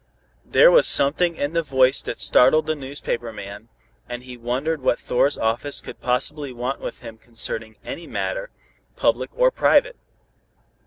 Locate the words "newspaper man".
2.73-3.69